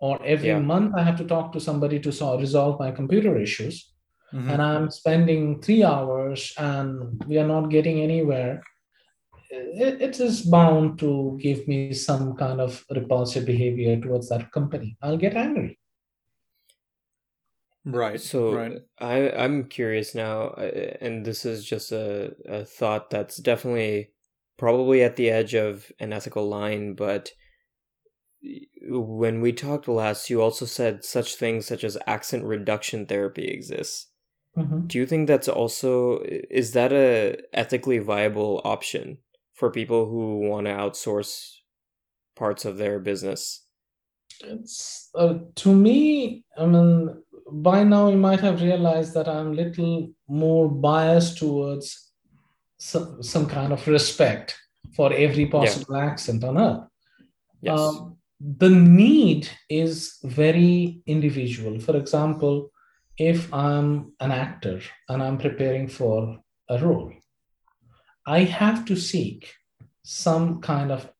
[0.00, 0.58] or every yeah.
[0.58, 3.92] month, I have to talk to somebody to solve, resolve my computer issues.
[4.32, 4.50] mm-hmm.
[4.50, 8.62] and I'm spending three hours and we are not getting anywhere,
[9.50, 14.96] it, it is bound to give me some kind of repulsive behavior towards that company.
[15.02, 15.78] I'll get angry.
[17.84, 18.20] Right.
[18.20, 18.78] So right.
[18.98, 24.12] I I'm curious now, uh, and this is just a, a thought that's definitely
[24.58, 27.32] probably at the edge of an ethical line, but
[28.82, 34.06] when we talked last, you also said such things such as accent reduction therapy exists.
[34.56, 34.86] Mm-hmm.
[34.86, 39.18] Do you think that's also is that a ethically viable option
[39.54, 41.52] for people who want to outsource
[42.36, 43.64] parts of their business?
[44.42, 46.44] It's uh, to me.
[46.56, 47.22] I mean,
[47.52, 52.10] by now you might have realized that I'm little more biased towards
[52.78, 54.58] some, some kind of respect
[54.96, 56.06] for every possible yeah.
[56.06, 56.84] accent on earth.
[57.62, 57.78] Yes.
[57.78, 61.78] Um, the need is very individual.
[61.78, 62.70] For example,
[63.18, 67.12] if I'm an actor and I'm preparing for a role,
[68.26, 69.52] I have to seek
[70.02, 71.10] some kind of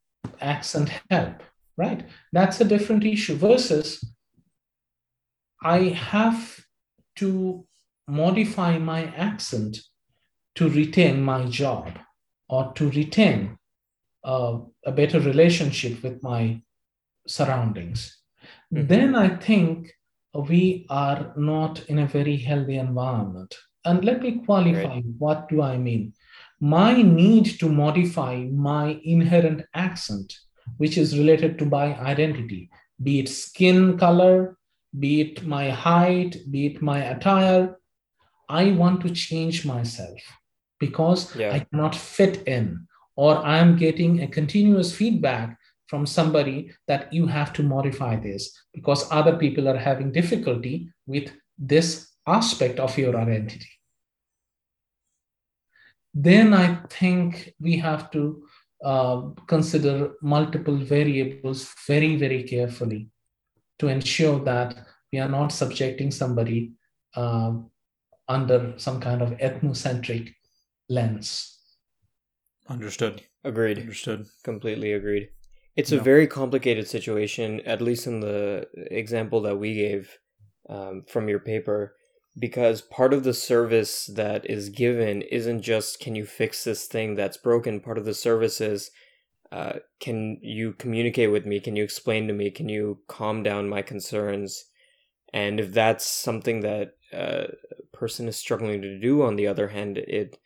[0.41, 1.43] accent help,
[1.77, 2.07] right?
[2.33, 4.03] That's a different issue versus
[5.63, 6.65] I have
[7.17, 7.67] to
[8.09, 9.79] modify my accent
[10.55, 11.99] to retain my job
[12.49, 13.59] or to retain
[14.25, 16.63] uh, a better relationship with my
[17.27, 18.19] surroundings.
[18.73, 18.87] Mm-hmm.
[18.87, 19.93] Then I think
[20.35, 23.55] we are not in a very healthy environment.
[23.85, 25.05] And let me qualify right.
[25.19, 26.13] what do I mean?
[26.61, 30.35] My need to modify my inherent accent,
[30.77, 32.71] which is related to my identity,
[33.03, 34.59] be it skin color,
[34.99, 37.79] be it my height, be it my attire.
[38.49, 40.21] I want to change myself
[40.79, 41.53] because yeah.
[41.53, 45.57] I cannot fit in, or I'm getting a continuous feedback
[45.91, 51.33] from somebody that you have to modify this because other people are having difficulty with
[51.59, 53.69] this aspect of your identity.
[56.15, 58.45] Then I think we have to
[58.85, 63.09] uh, consider multiple variables very, very carefully
[63.81, 66.73] to ensure that we are not subjecting somebody
[67.17, 67.55] uh,
[68.29, 70.35] under some kind of ethnocentric
[70.89, 71.59] lens.
[72.69, 73.23] Understood.
[73.43, 73.79] Agreed.
[73.79, 74.27] Understood.
[74.45, 75.31] Completely agreed.
[75.77, 80.19] It's a very complicated situation, at least in the example that we gave
[80.69, 81.95] um, from your paper,
[82.39, 87.15] because part of the service that is given isn't just can you fix this thing
[87.15, 87.81] that's broken.
[87.81, 88.91] Part of the service is
[89.53, 91.59] uh, can you communicate with me?
[91.61, 92.51] Can you explain to me?
[92.51, 94.65] Can you calm down my concerns?
[95.33, 97.47] And if that's something that uh,
[97.79, 100.39] a person is struggling to do, on the other hand, it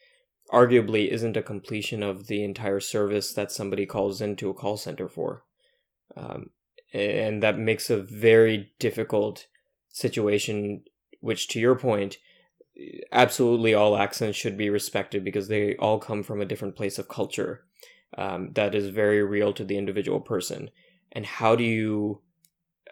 [0.55, 5.09] arguably isn't a completion of the entire service that somebody calls into a call center
[5.09, 5.45] for.
[6.17, 6.51] Um,
[6.93, 9.47] and that makes a very difficult
[9.89, 10.85] situation,
[11.21, 12.19] which, to your point,
[13.11, 17.09] absolutely all accents should be respected because they all come from a different place of
[17.09, 17.65] culture
[18.17, 20.71] um, that is very real to the individual person.
[21.11, 22.23] And how do you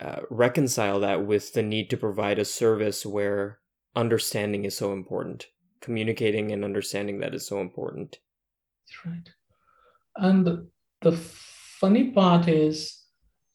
[0.01, 3.59] uh, reconcile that with the need to provide a service where
[3.94, 5.46] understanding is so important?
[5.83, 8.18] Communicating and understanding that is so important.
[9.05, 9.29] Right.
[10.16, 10.68] And
[11.01, 13.03] the funny part is,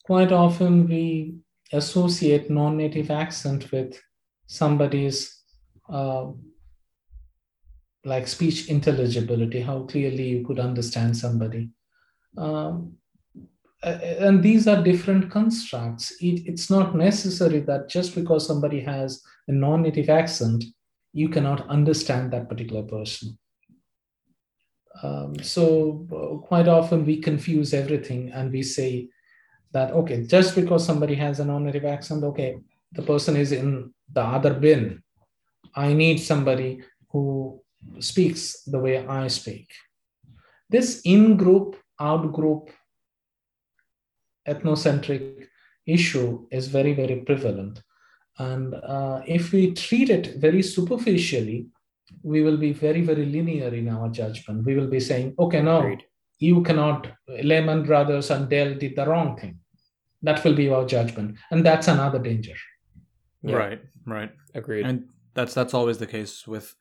[0.04, 1.36] quite often we
[1.72, 4.00] associate non native accent with
[4.48, 5.44] somebody's
[5.90, 6.28] uh,
[8.04, 11.70] like speech intelligibility, how clearly you could understand somebody.
[12.38, 12.94] Um,
[13.84, 16.12] and these are different constructs.
[16.20, 20.64] It, it's not necessary that just because somebody has a non native accent,
[21.14, 23.38] you cannot understand that particular person.
[25.04, 29.10] Um, so, uh, quite often we confuse everything and we say
[29.72, 32.58] that, okay, just because somebody has a non native accent, okay,
[32.94, 35.04] the person is in the other bin.
[35.76, 37.62] I need somebody who
[38.00, 39.70] speaks the way I speak.
[40.70, 42.72] This in group, out group,
[44.48, 45.48] ethnocentric
[45.86, 47.82] issue is very, very prevalent.
[48.40, 51.68] And uh, if we treat it very superficially,
[52.24, 54.66] we will be very, very linear in our judgment.
[54.66, 56.04] We will be saying, okay, no, Agreed.
[56.40, 59.60] you cannot, Lehman Brothers and Dell did the wrong thing.
[60.22, 61.38] That will be our judgment.
[61.52, 62.56] And that's another danger.
[63.44, 63.56] Yeah.
[63.56, 64.32] Right, right.
[64.54, 64.86] Agreed.
[64.86, 66.76] And that's that's always the case with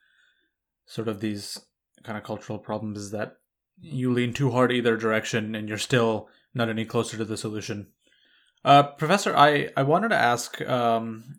[0.87, 1.61] sort of these
[2.03, 3.37] kind of cultural problems is that
[3.81, 7.89] you lean too hard either direction and you're still not any closer to the solution.
[8.65, 10.61] Uh, Professor, I, I wanted to ask.
[10.63, 11.39] Um,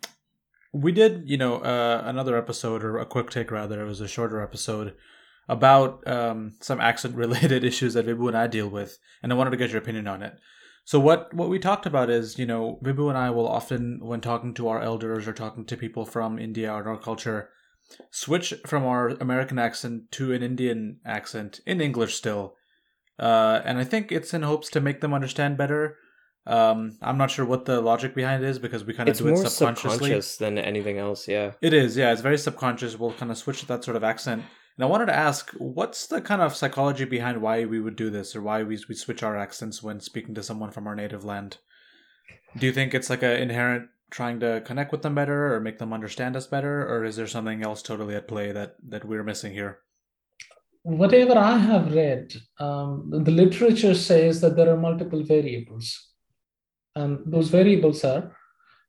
[0.73, 3.81] we did, you know, uh, another episode or a quick take rather.
[3.81, 4.95] It was a shorter episode
[5.49, 9.57] about um, some accent-related issues that Vibhu and I deal with, and I wanted to
[9.57, 10.33] get your opinion on it.
[10.85, 14.21] So what what we talked about is, you know, Vibhu and I will often, when
[14.21, 17.49] talking to our elders or talking to people from India or our culture,
[18.11, 22.55] switch from our American accent to an Indian accent in English still.
[23.19, 25.97] Uh, and I think it's in hopes to make them understand better.
[26.47, 29.19] Um, I'm not sure what the logic behind it is because we kind of It's
[29.19, 29.91] do it more subconsciously.
[29.91, 31.27] subconscious than anything else.
[31.27, 31.51] Yeah.
[31.61, 32.13] It is, yeah.
[32.13, 32.97] It's very subconscious.
[32.97, 34.43] We'll kind of switch to that sort of accent.
[34.77, 38.09] And I wanted to ask, what's the kind of psychology behind why we would do
[38.09, 41.25] this, or why we we switch our accents when speaking to someone from our native
[41.25, 41.57] land?
[42.57, 45.79] Do you think it's like a inherent trying to connect with them better, or make
[45.79, 49.23] them understand us better, or is there something else totally at play that that we're
[49.23, 49.79] missing here?
[50.83, 56.13] Whatever I have read, um, the literature says that there are multiple variables.
[56.97, 58.35] And those variables are,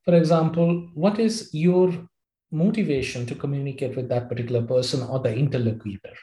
[0.04, 1.92] for example, what is your
[2.50, 6.14] motivation to communicate with that particular person or the interlocutor?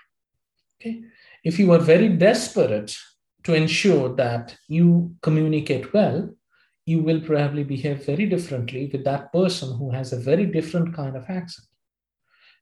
[0.82, 1.04] Okay.
[1.44, 2.96] If you are very desperate
[3.44, 6.32] to ensure that you communicate well,
[6.88, 11.16] you will probably behave very differently with that person who has a very different kind
[11.16, 11.68] of accent.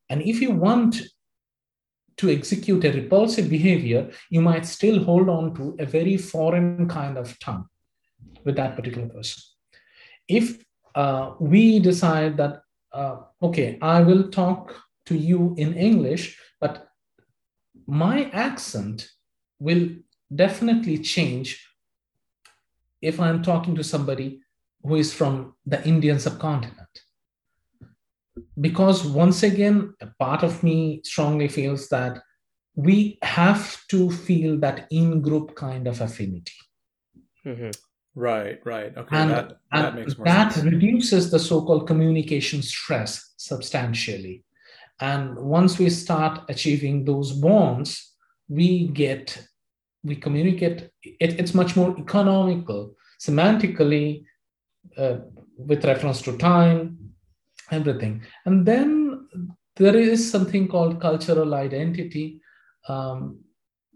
[0.10, 1.02] And if you want
[2.18, 7.18] to execute a repulsive behavior, you might still hold on to a very foreign kind
[7.18, 7.70] of tongue
[8.46, 9.42] with that particular person.
[10.28, 10.64] If
[10.96, 14.76] uh, we decide that, uh, okay, I will talk
[15.08, 16.88] to you in English, but
[17.88, 19.10] my accent
[19.60, 19.90] will
[20.34, 21.66] definitely change
[23.02, 24.42] if I'm talking to somebody
[24.84, 26.94] who is from the Indian subcontinent.
[28.60, 32.22] Because once again, a part of me strongly feels that
[32.76, 36.54] we have to feel that in group kind of affinity.
[37.46, 37.72] Mm-hmm.
[38.16, 38.96] Right, right.
[38.96, 44.44] Okay, and that, and that makes more that reduces the so-called communication stress substantially.
[45.00, 48.14] And once we start achieving those bonds
[48.50, 49.46] we get
[50.04, 54.26] we communicate it, it's much more economical semantically
[54.98, 55.16] uh,
[55.58, 56.98] with reference to time
[57.72, 58.22] everything.
[58.46, 59.28] And then
[59.78, 62.42] there is something called cultural identity
[62.88, 63.40] um,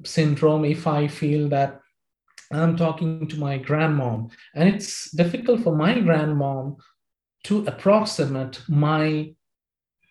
[0.04, 1.82] syndrome if i feel that
[2.52, 6.78] I'm talking to my grandmom, and it's difficult for my grandmom
[7.46, 9.34] to approximate my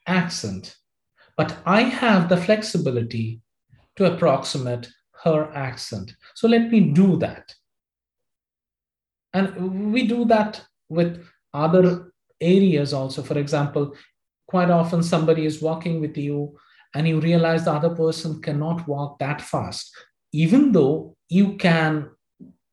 [0.07, 0.77] accent.
[1.37, 3.41] But I have the flexibility
[3.97, 4.89] to approximate
[5.25, 6.15] her accent.
[6.35, 7.55] So let me do that.
[9.33, 13.23] And we do that with other areas also.
[13.23, 13.95] For example,
[14.47, 16.57] quite often somebody is walking with you
[16.95, 19.95] and you realize the other person cannot walk that fast,
[20.33, 22.11] even though you can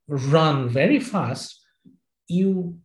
[0.07, 1.65] run very fast,
[2.27, 2.77] you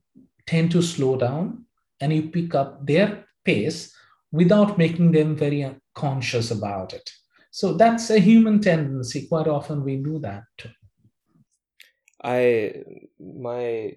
[0.47, 1.65] tend to slow down
[2.01, 3.95] and you pick up their pace
[4.33, 7.11] without making them very conscious about it.
[7.51, 9.27] So that's a human tendency.
[9.27, 10.71] Quite often we do that too.
[12.23, 12.83] I
[13.19, 13.93] my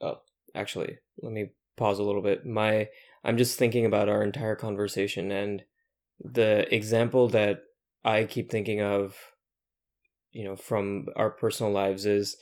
[0.00, 0.20] oh
[0.54, 2.46] actually let me pause a little bit.
[2.46, 2.88] My
[3.24, 5.62] I'm just thinking about our entire conversation and
[6.24, 7.62] the example that
[8.04, 9.16] I keep thinking of
[10.32, 12.36] you know from our personal lives is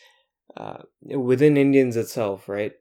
[0.56, 2.72] uh, within Indians itself, right?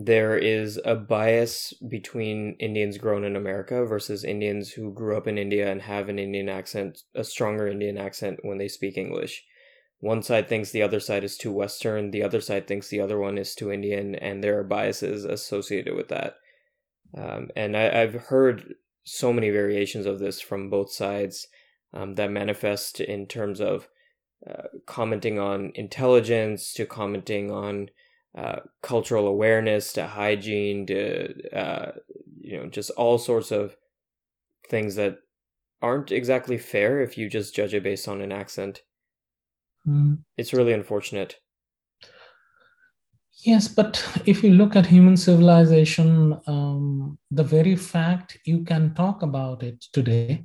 [0.00, 5.36] There is a bias between Indians grown in America versus Indians who grew up in
[5.36, 9.44] India and have an Indian accent, a stronger Indian accent when they speak English.
[9.98, 13.18] One side thinks the other side is too Western, the other side thinks the other
[13.18, 16.36] one is too Indian, and there are biases associated with that.
[17.16, 21.48] Um, and I, I've heard so many variations of this from both sides
[21.92, 23.88] um, that manifest in terms of
[24.46, 27.90] uh, commenting on intelligence to commenting on
[28.36, 31.92] uh, cultural awareness to hygiene to uh,
[32.40, 33.76] you know just all sorts of
[34.68, 35.18] things that
[35.80, 38.82] aren't exactly fair if you just judge it based on an accent.
[39.86, 40.18] Mm.
[40.36, 41.36] It's really unfortunate.
[43.44, 49.22] Yes, but if you look at human civilization, um, the very fact you can talk
[49.22, 50.44] about it today,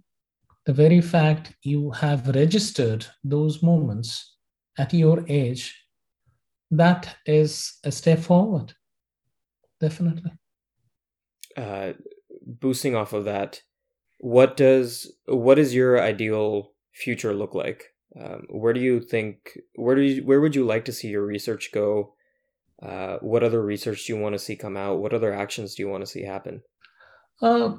[0.66, 4.38] the very fact you have registered those moments
[4.78, 5.86] at your age,
[6.72, 8.74] that is a step forward.
[9.80, 10.32] Definitely.
[11.57, 11.93] Uh,
[12.45, 13.61] boosting off of that,
[14.20, 17.93] what does what is your ideal future look like?
[18.20, 21.26] Um, where do you think where do you, where would you like to see your
[21.26, 22.16] research go?
[22.82, 24.99] Uh, what other research do you want to see come out?
[24.99, 26.61] What other actions do you want to see happen?
[27.41, 27.76] Uh,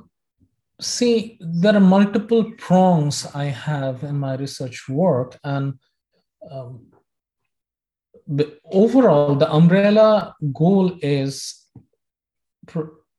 [0.80, 5.74] see, there are multiple prongs I have in my research work, and
[6.50, 6.86] um,
[8.70, 11.66] overall, the umbrella goal is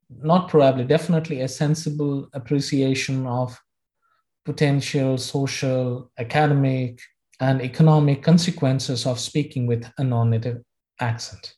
[0.10, 3.60] not probably, definitely a sensible appreciation of
[4.46, 7.00] potential social, academic,
[7.40, 10.62] and economic consequences of speaking with a non native
[11.00, 11.56] accent.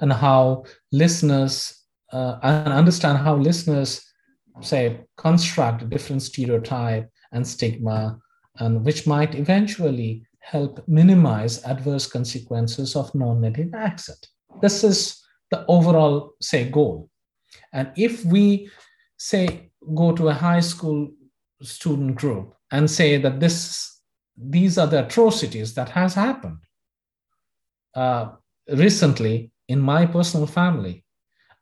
[0.00, 4.02] And how listeners uh, and understand how listeners
[4.60, 8.18] say, construct a different stereotype and stigma,
[8.58, 14.28] and which might eventually help minimize adverse consequences of non-native accent.
[14.62, 17.10] This is the overall, say, goal.
[17.72, 18.70] And if we
[19.18, 21.10] say go to a high school
[21.62, 24.00] student group and say that this
[24.36, 26.58] these are the atrocities that has happened
[27.94, 28.32] uh,
[28.68, 31.04] recently in my personal family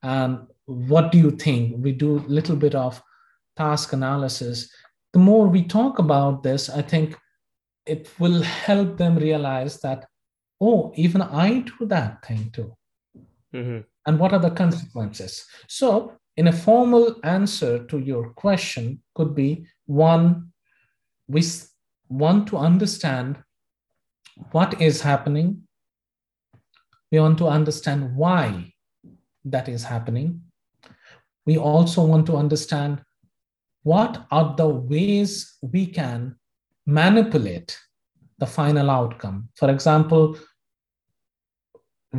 [0.02, 1.76] and what do you think?
[1.78, 3.02] We do a little bit of
[3.56, 4.70] task analysis.
[5.12, 7.16] The more we talk about this i think
[7.86, 10.06] it will help them realize that
[10.60, 12.76] oh even i do that thing too.
[13.54, 13.80] Mm-hmm.
[14.06, 15.46] and what are the consequences?
[15.68, 20.50] So in a formal answer to your question could be one
[21.28, 21.42] we
[22.08, 23.38] want to understand
[24.50, 25.62] what is happening.
[27.12, 28.74] We want to understand why
[29.44, 30.42] that is happening
[31.46, 33.02] we also want to understand
[33.82, 36.34] what are the ways we can
[36.86, 37.78] manipulate
[38.38, 40.36] the final outcome for example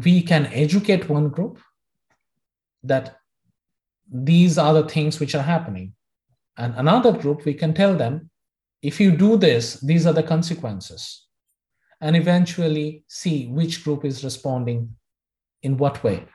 [0.04, 1.60] we can educate one group
[2.84, 3.18] that
[4.12, 5.94] these are the things which are happening.
[6.58, 8.30] And another group, we can tell them,
[8.82, 11.26] if you do this, these are the consequences.
[12.02, 14.96] And eventually see which group is responding
[15.64, 16.26] in what way.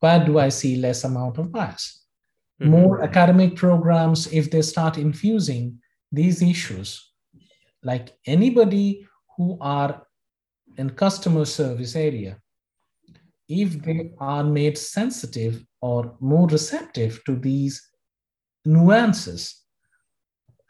[0.00, 1.97] Where do I see less amount of bias?
[2.60, 2.70] Mm-hmm.
[2.70, 5.78] More academic programs, if they start infusing
[6.10, 7.12] these issues,
[7.82, 9.06] like anybody
[9.36, 10.02] who are
[10.76, 12.38] in customer service area,
[13.48, 17.88] if they are made sensitive or more receptive to these
[18.64, 19.62] nuances.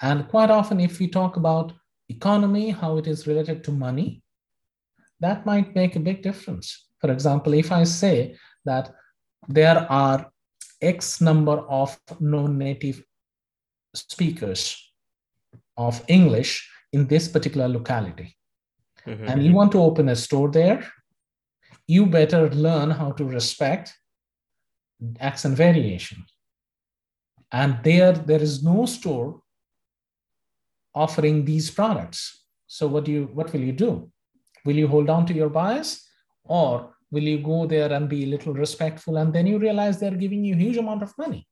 [0.01, 1.73] And quite often, if we talk about
[2.09, 4.23] economy, how it is related to money,
[5.21, 6.87] that might make a big difference.
[7.01, 8.95] For example, if I say that
[9.49, 10.31] there are
[10.81, 13.03] X number of non native
[13.95, 14.93] speakers
[15.77, 18.37] of English in this particular locality,
[19.07, 19.29] mm-hmm.
[19.29, 20.87] and you want to open a store there,
[21.87, 23.95] you better learn how to respect
[25.21, 26.25] accent variation.
[27.51, 29.41] And there, there is no store
[30.95, 32.45] offering these products.
[32.67, 34.11] So what do you what will you do?
[34.65, 36.07] Will you hold on to your bias
[36.45, 40.11] or will you go there and be a little respectful and then you realize they're
[40.11, 41.47] giving you a huge amount of money?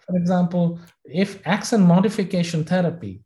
[0.00, 3.22] For example, if accent modification therapy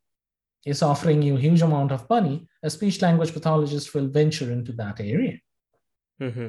[0.64, 4.72] is offering you a huge amount of money, a speech language pathologist will venture into
[4.72, 5.39] that area.
[6.20, 6.49] Mm-hmm.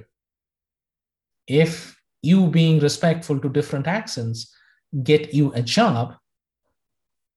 [1.47, 4.53] If you being respectful to different accents
[5.03, 6.15] get you a job,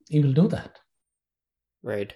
[0.09, 0.79] you will do that.
[1.83, 2.13] Right.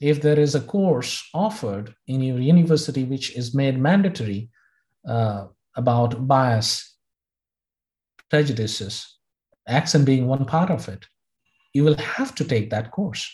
[0.00, 4.50] If there is a course offered in your university which is made mandatory
[5.06, 5.46] uh,
[5.76, 6.96] about bias,
[8.30, 9.18] prejudices,
[9.68, 11.04] accent being one part of it,
[11.74, 13.30] you will have to take that course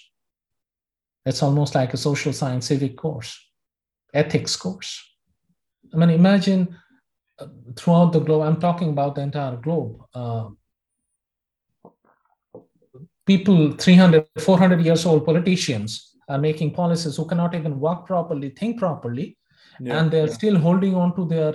[1.26, 3.36] it's almost like a social science civic course,
[4.14, 5.02] ethics course.
[5.92, 6.76] I mean, imagine
[7.38, 10.02] uh, throughout the globe, I'm talking about the entire globe.
[10.14, 10.50] Uh,
[13.26, 18.78] people 300, 400 years old politicians are making policies who cannot even walk properly, think
[18.78, 19.36] properly,
[19.80, 20.32] yeah, and they're yeah.
[20.32, 21.54] still holding on to their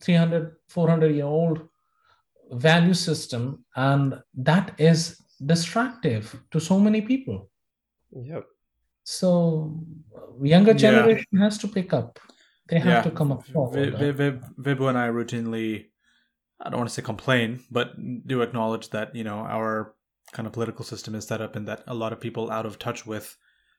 [0.00, 1.68] 300, 400 year old
[2.50, 3.64] value system.
[3.74, 7.50] And that is destructive to so many people.
[8.12, 8.44] Yep.
[9.04, 9.80] So
[10.42, 11.44] younger generation yeah.
[11.44, 12.18] has to pick up.
[12.68, 13.94] They have to come up forward.
[13.94, 15.86] Vibhu and I routinely,
[16.60, 17.94] I don't want to say complain, but
[18.26, 19.94] do acknowledge that you know our
[20.32, 22.80] kind of political system is set up in that a lot of people out of
[22.80, 23.36] touch with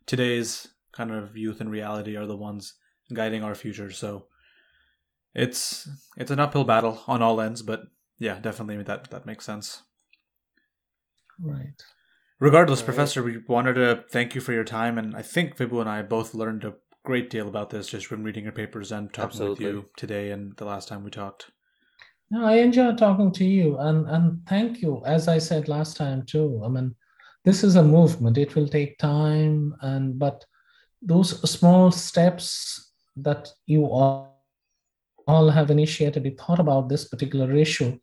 [0.08, 2.74] today's kind of youth and reality are the ones
[3.14, 3.92] guiding our future.
[3.92, 4.26] So
[5.36, 5.88] it's
[6.18, 7.84] it's an uphill battle on all ends, but
[8.18, 9.84] yeah, definitely that that makes sense.
[11.40, 11.84] Right.
[12.40, 15.90] Regardless, Professor, we wanted to thank you for your time, and I think Vibhu and
[15.90, 19.30] I both learned a great deal about this just from reading your papers and talking
[19.30, 19.66] Absolutely.
[19.66, 21.52] with you today and the last time we talked.
[22.30, 25.02] No, I enjoyed talking to you, and and thank you.
[25.06, 26.96] As I said last time too, I mean,
[27.46, 28.38] this is a movement.
[28.38, 30.44] It will take time, and but
[31.02, 34.38] those small steps that you all
[35.28, 38.00] all have initiated, you thought about this particular issue.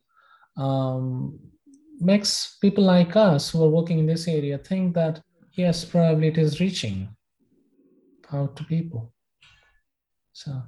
[0.57, 1.39] Um,
[1.99, 5.21] makes people like us who are working in this area think that
[5.53, 7.09] yes, probably it is reaching
[8.31, 9.11] out to people.
[10.33, 10.61] So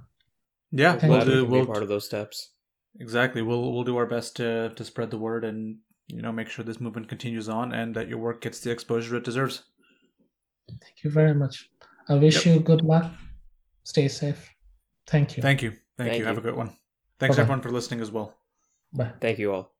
[0.72, 2.52] yeah, we'll do we'll part of those steps.
[3.00, 3.42] Exactly.
[3.42, 5.78] We'll we'll do our best to to spread the word and
[6.08, 9.16] you know make sure this movement continues on and that your work gets the exposure
[9.16, 9.64] it deserves.
[10.70, 11.70] Thank you very much.
[12.10, 12.56] I wish yep.
[12.56, 13.12] you good luck.
[13.84, 14.50] Stay safe.
[15.06, 15.44] Thank you.
[15.44, 15.72] Thank you.
[15.72, 16.20] Thank, Thank you.
[16.20, 16.26] you.
[16.26, 16.76] Have a good one.
[17.20, 17.44] Thanks Bye-bye.
[17.44, 18.34] everyone for listening as well.
[18.94, 19.12] Bye.
[19.20, 19.77] Thank you all.